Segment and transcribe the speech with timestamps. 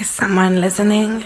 [0.00, 1.24] Is someone listening?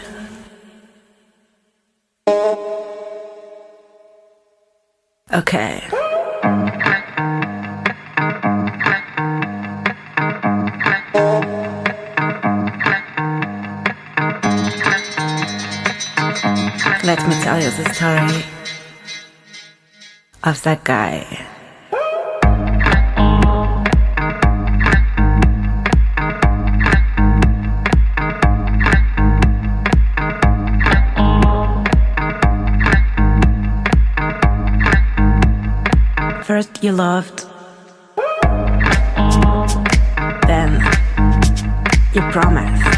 [5.33, 5.81] Okay.
[17.05, 18.43] Let me tell you the story
[20.43, 21.54] of that guy.
[36.85, 37.47] you loved.
[40.47, 40.83] Then
[42.13, 42.94] you promised.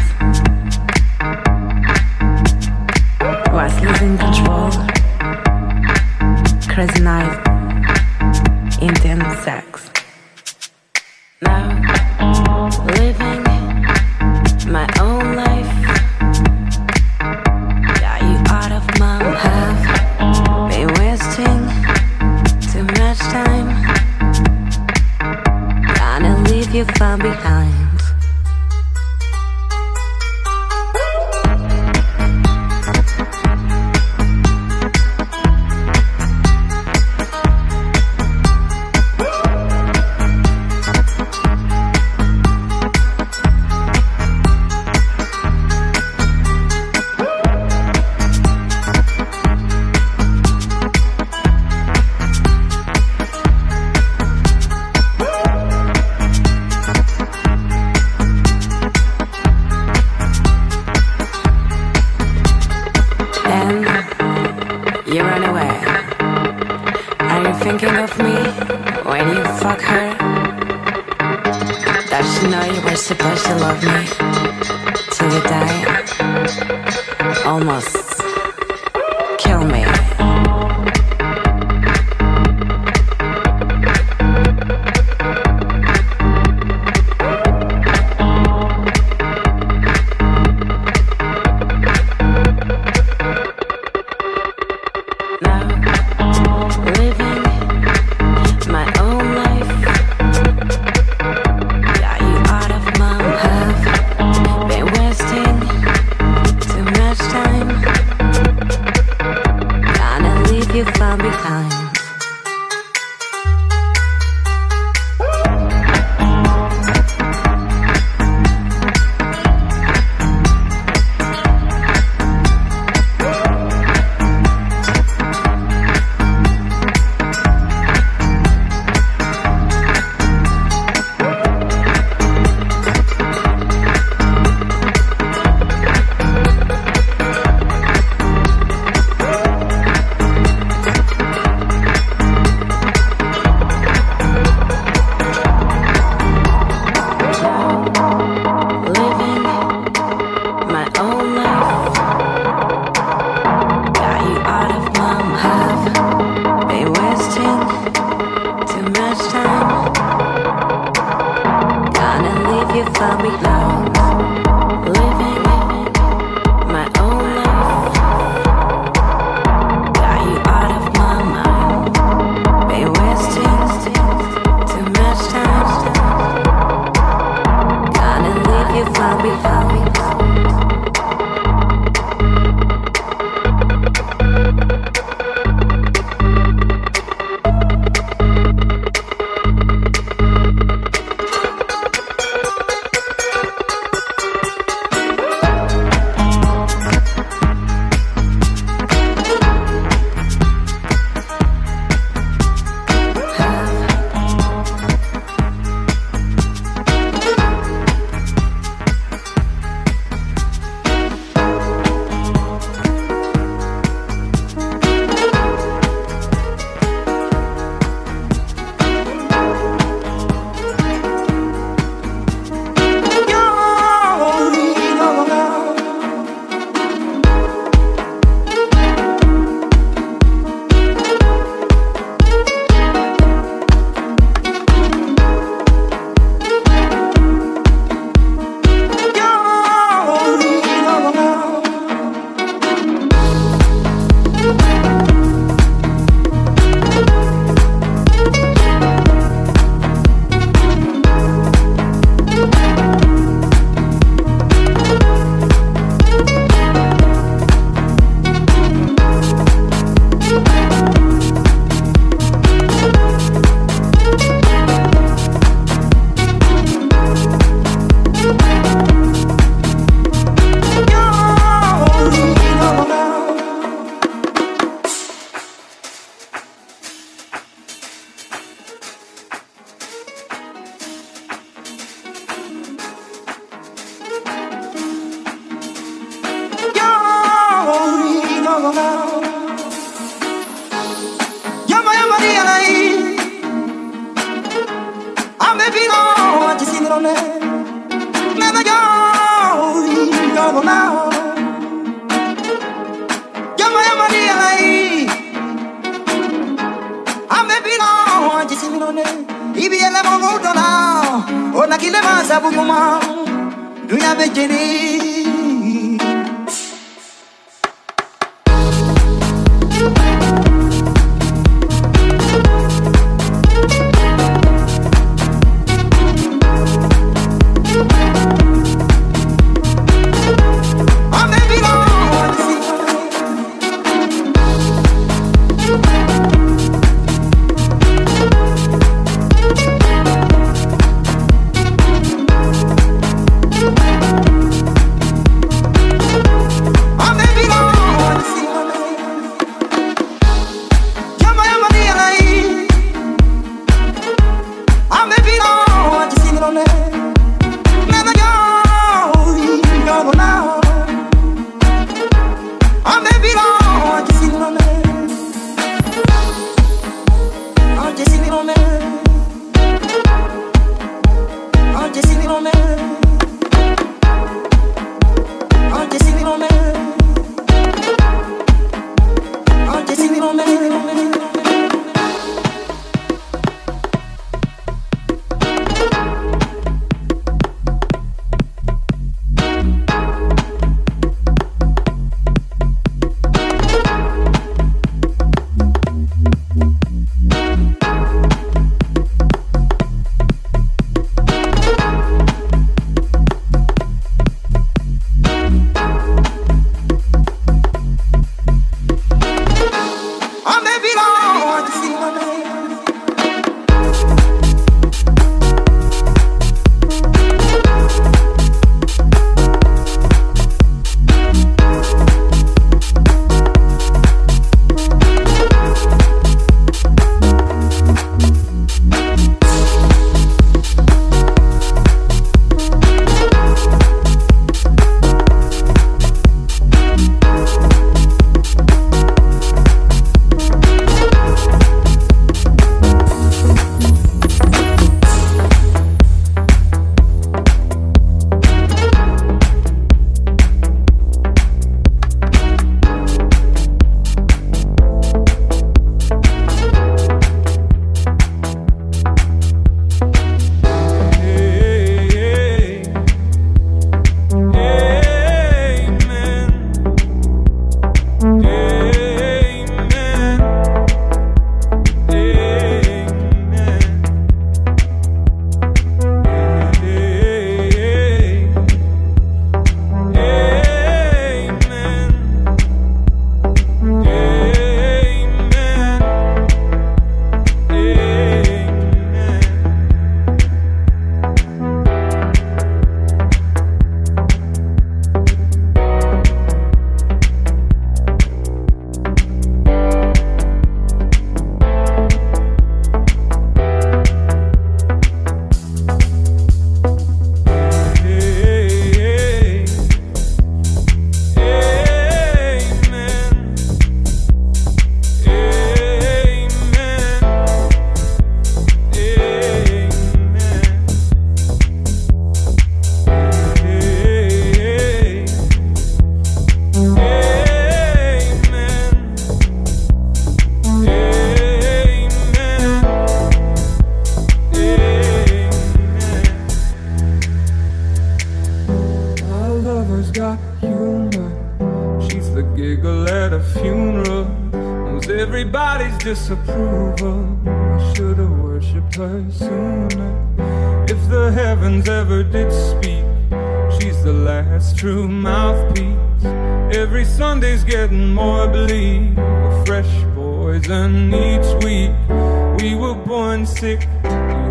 [563.57, 563.77] Offer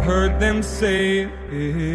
[0.03, 1.86] heard them say death.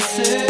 [0.00, 0.49] places.